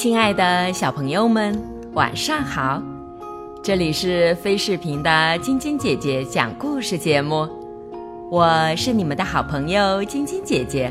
[0.00, 2.82] 亲爱的小朋友们，晚上好！
[3.62, 7.46] 这里是飞视频的晶晶姐姐讲故事节目，
[8.30, 10.90] 我是你们的好朋友晶晶姐姐。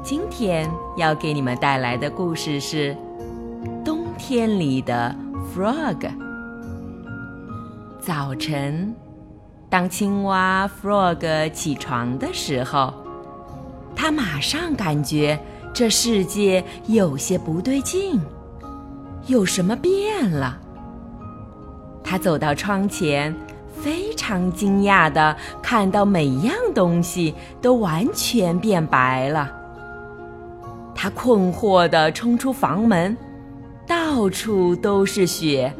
[0.00, 2.94] 今天要给你们带来的故事是
[3.84, 5.12] 《冬天里的
[5.52, 5.98] Frog》。
[8.00, 8.94] 早晨，
[9.68, 12.94] 当青蛙 Frog 起床的时候，
[13.96, 15.36] 它马上感觉。
[15.72, 18.20] 这世界有些不对劲，
[19.26, 20.58] 有什么变了？
[22.02, 23.34] 他走到窗前，
[23.80, 29.52] 非常惊讶的看到每样东西都完全变白了。
[30.94, 33.16] 他困惑的冲出房门，
[33.86, 35.72] 到处都是雪，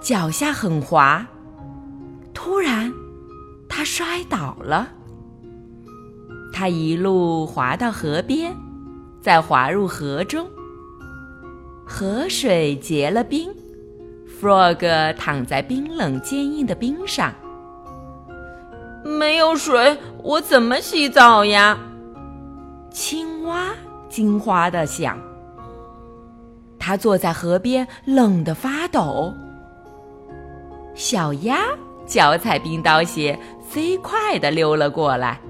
[0.00, 1.26] 脚下很滑。
[2.32, 2.92] 突然，
[3.68, 4.88] 他摔倒了。
[6.52, 8.54] 他一路滑到河边。
[9.22, 10.48] 再滑入河中，
[11.86, 13.48] 河水结了冰
[14.40, 17.32] ，Frog 躺在冰冷坚硬的冰上。
[19.04, 21.78] 没有水，我怎么洗澡呀？
[22.90, 23.68] 青蛙
[24.08, 25.16] 惊慌的想。
[26.80, 29.32] 它坐在河边，冷得发抖。
[30.94, 31.60] 小鸭
[32.06, 35.40] 脚踩冰刀鞋，飞快地溜了过来。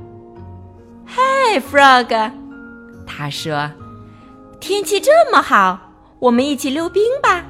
[1.06, 1.23] 嗨
[1.59, 2.41] ，Frog！
[3.06, 3.70] 他说
[4.61, 5.78] ：“天气这么好，
[6.19, 7.44] 我们一起溜冰吧。”“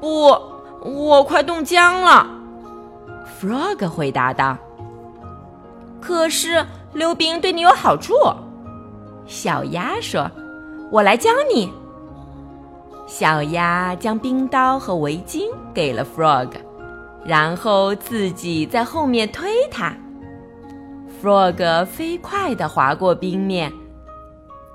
[0.00, 0.36] 不，
[0.82, 2.26] 我快冻僵了。
[3.40, 4.56] ”Frog 回答道。
[6.00, 8.14] “可是溜冰对你有好处。”
[9.26, 10.30] 小鸭说
[10.92, 11.72] ：“我来教你。”
[13.06, 15.42] 小鸭将冰刀和围巾
[15.72, 16.50] 给了 Frog，
[17.24, 19.92] 然后自己在后面推它。
[21.22, 23.72] Frog 飞快地滑过冰面。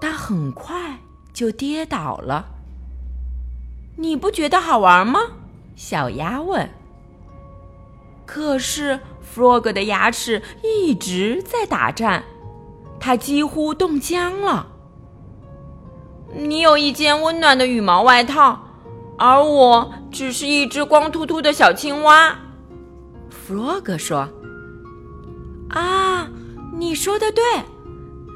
[0.02, 0.98] 但很快
[1.32, 2.48] 就跌倒了。
[3.98, 5.20] 你不觉得好玩吗？
[5.76, 6.68] 小鸭问。
[8.26, 9.00] 可是
[9.34, 12.24] Frog 的牙齿一直在打颤，
[13.00, 14.68] 它几乎冻僵了。
[16.34, 18.60] 你有一件温暖的羽毛外套，
[19.18, 22.40] 而我只是一只光秃秃的小青蛙。
[23.30, 24.30] Frog 说
[25.70, 26.28] ：“啊，
[26.74, 27.44] 你说的对。”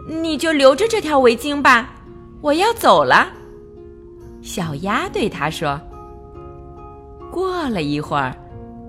[0.07, 1.89] 你就留着这条围巾吧，
[2.41, 3.27] 我要走了。”
[4.41, 5.79] 小鸭对他说。
[7.31, 8.35] 过了一会儿，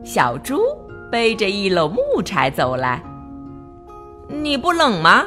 [0.05, 0.61] 小猪
[1.11, 3.03] 背着一篓木柴走来。
[4.29, 5.25] “你不冷吗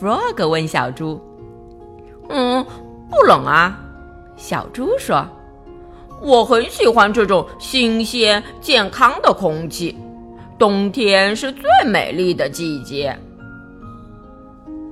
[0.00, 1.20] ？”Frog 问小猪。
[2.30, 2.64] “嗯，
[3.10, 3.78] 不冷啊。”
[4.36, 5.24] 小猪说。
[6.22, 9.96] “我很喜欢这种新鲜健康的空气，
[10.58, 13.16] 冬天是最美丽的季节。”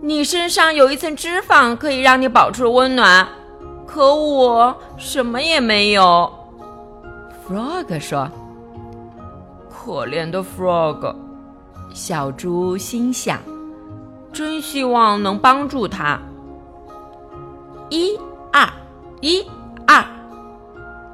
[0.09, 3.29] 你身上有一层脂肪，可以让你保持温暖，
[3.87, 6.33] 可我什么也没有。
[7.47, 8.27] Frog 说
[9.69, 11.15] ：“可怜的 Frog。”
[11.93, 13.39] 小猪心想
[14.33, 16.19] ：“真希望能帮助他。”
[17.91, 18.19] 一
[18.51, 18.67] 二
[19.21, 19.45] 一
[19.87, 20.03] 二，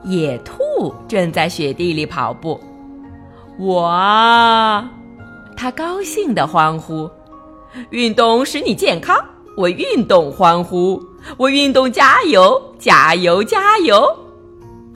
[0.05, 2.61] 野兔正在雪地里跑步。
[3.59, 4.89] 哇！
[5.57, 7.11] 他高兴地欢呼。
[7.91, 9.17] 运动使你健康，
[9.57, 11.03] 为运动欢呼，
[11.39, 14.07] 为运动加油，加油，加油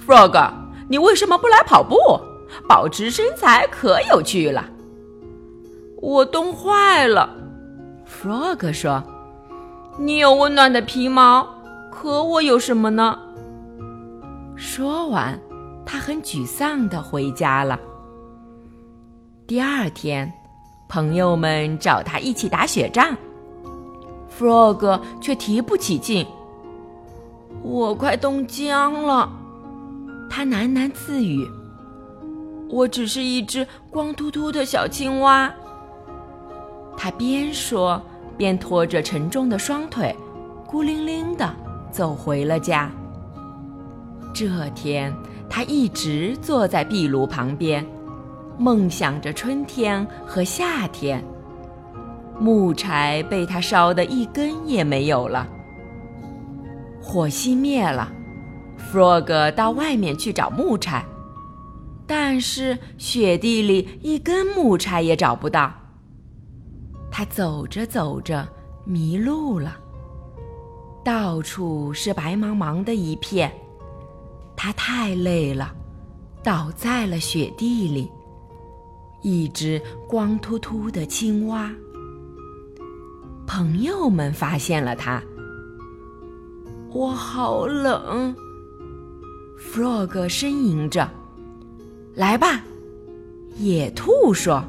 [0.07, 0.53] ！Frog，
[0.89, 1.97] 你为什么不来跑步？
[2.67, 4.65] 保持身材可有趣了。
[6.01, 7.29] 我冻坏了
[8.07, 9.03] ，Frog 说。
[9.99, 11.45] 你有温暖的皮毛，
[11.91, 13.19] 可我有什么呢？
[14.55, 15.39] 说完，
[15.85, 17.79] 他很沮丧的回家了。
[19.47, 20.33] 第二天。
[20.89, 23.15] 朋友们找他一起打雪仗
[24.39, 26.27] ，Frog 却提不起劲。
[27.63, 29.31] 我快冻僵了，
[30.31, 31.47] 他喃喃自语
[32.71, 35.53] ：“我只是一只光秃秃的小青蛙。”
[36.97, 38.01] 他边说
[38.37, 40.17] 边拖着沉重的双腿，
[40.67, 41.55] 孤零零的
[41.93, 42.91] 走回了家。
[44.33, 45.15] 这天，
[45.51, 47.85] 他一直坐在壁炉旁边。
[48.59, 51.25] 梦想着春天和夏天，
[52.41, 55.49] 木柴被他烧得一根也没有了。
[57.01, 58.13] 火熄灭了
[58.91, 61.05] ，Frog 到外面去找木柴，
[62.05, 65.73] 但是雪地里一根木柴也找不到。
[67.13, 68.47] 他走着走着
[68.85, 69.77] 迷路了，
[71.05, 73.53] 到处是白茫茫的一片，
[74.57, 75.73] 他太累了，
[76.43, 78.11] 倒在了雪地里。
[79.23, 81.71] 一只光秃秃的青蛙，
[83.47, 85.23] 朋友们发现了它。
[86.91, 88.35] 我好冷。
[89.59, 91.11] ”Frog 呻吟着。
[92.15, 92.63] “来吧。”
[93.59, 94.63] 野兔说。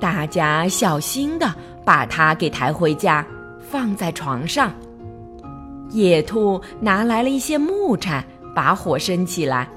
[0.00, 1.52] 大家小心的
[1.84, 3.26] 把它给抬回家，
[3.60, 4.72] 放在床上。
[5.90, 8.24] 野兔拿来了一些木柴，
[8.54, 9.68] 把火生起来。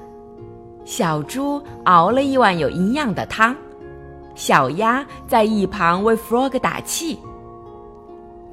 [0.84, 3.54] 小猪熬了一碗有营养的汤。
[4.34, 7.18] 小鸭在一旁为 Frog 打气。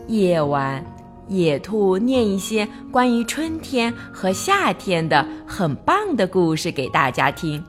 [0.08, 0.84] 夜晚，
[1.28, 7.64] 野兔念一些关于春天和夏天的很棒的故事给大家听。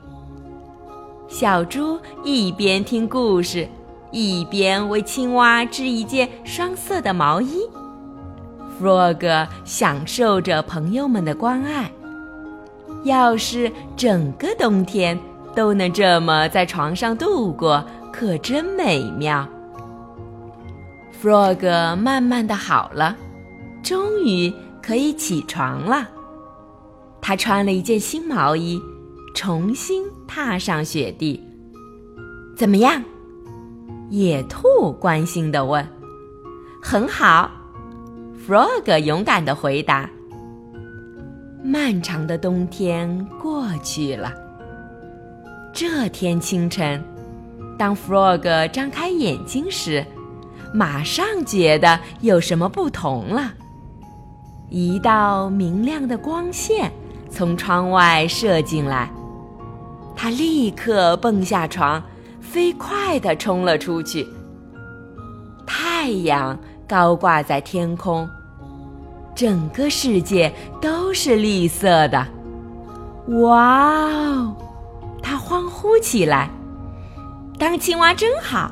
[1.27, 3.65] 小猪一边听故事，
[4.11, 7.61] 一边为青蛙织一件双色的毛衣。
[8.81, 11.89] Frog 享受着朋友们的关爱。
[13.03, 15.17] 要是整个冬天
[15.55, 17.83] 都能这么在床上度过。
[18.13, 19.47] 可真美妙。
[21.23, 23.15] Frog 慢慢的好了，
[23.81, 26.09] 终于可以起床了。
[27.21, 28.81] 他穿了一件新毛衣，
[29.33, 31.41] 重新踏上雪地。
[32.53, 33.01] 怎么样？
[34.09, 35.87] 野兔关心的问。
[36.81, 37.49] 很好
[38.45, 40.09] ，Frog 勇敢的回答。
[41.63, 44.33] 漫长的冬天过去了。
[45.73, 47.03] 这天清晨。
[47.77, 50.05] 当 Frog 张开眼睛时，
[50.73, 53.53] 马上觉得有什么不同了。
[54.69, 56.91] 一道明亮的光线
[57.29, 59.11] 从窗外射进来，
[60.15, 62.01] 他立刻蹦下床，
[62.39, 64.27] 飞快地冲了出去。
[65.65, 66.57] 太阳
[66.87, 68.29] 高挂在天空，
[69.41, 72.27] 整个世界都是绿色的。
[73.41, 74.55] 哇哦！
[75.19, 76.47] 他欢呼起来。
[77.57, 78.71] 当青蛙真好，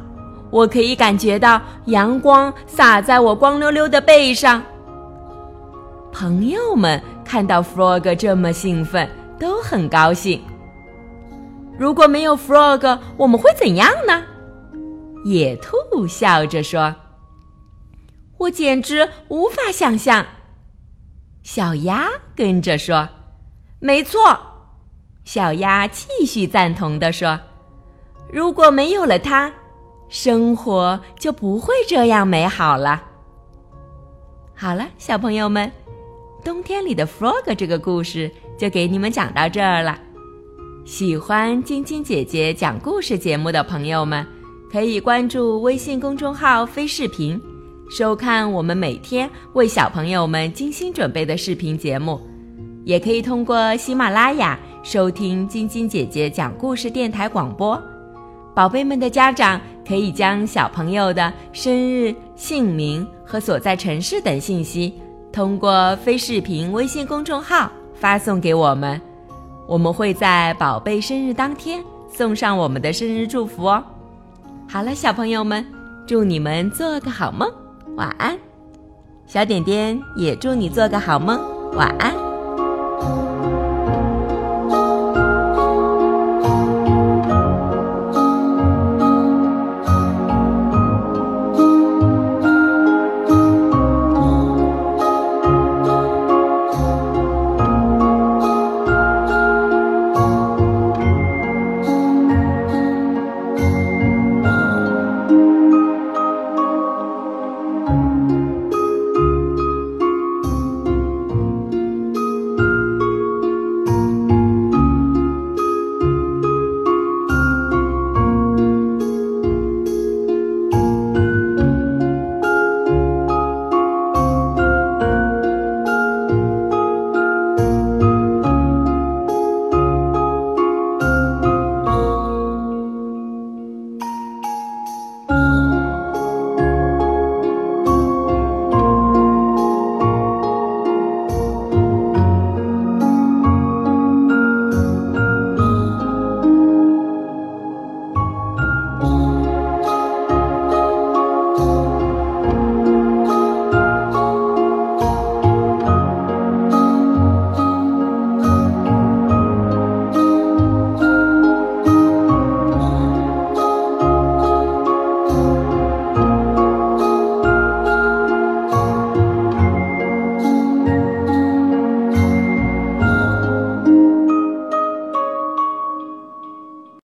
[0.51, 4.62] 我可以感觉到阳光洒在我光溜溜的背上。
[6.12, 10.39] 朋友们看到 Frog 这么兴奋，都很高兴。
[11.80, 14.21] 如果没有 Frog，我们会怎样呢？
[15.25, 16.94] 野兔笑着说
[18.38, 20.24] ：“我简直无法想象。”
[21.44, 23.07] 小鸭跟着说
[23.80, 24.39] ：“没错。”
[25.25, 27.39] 小鸭继续赞同的说。
[28.31, 29.51] 如果没有了它，
[30.07, 33.03] 生活就不会这样美好了。
[34.56, 35.71] 好了，小朋友们，
[36.44, 39.97] 冬天里的 Frog 这个故事就给你们讲到这儿了。
[40.85, 44.25] 喜欢晶晶姐姐讲故事节目的朋友们，
[44.71, 47.42] 可以关注微信公众号“飞视频”，
[47.89, 52.21] 收看我们每天为小朋友们精心准备的视频节目。
[52.86, 57.81] 也可以通过喜马拉雅收听晶晶姐姐讲故事电台广播。
[58.56, 64.94] 宝贝们的家长可以将小朋友的生日、姓名和所在城市等信息，
[65.31, 69.02] 通过非视频微信公众号发送给我们，
[69.68, 73.83] 我们会在宝贝生日当天送上我们的生日祝福哦。
[74.68, 75.66] 好了，小朋友们，
[76.06, 77.52] 祝你们做个好梦，
[77.99, 78.39] 晚安。
[79.27, 81.37] 小点点也祝你做个好梦，
[81.73, 82.29] 晚安。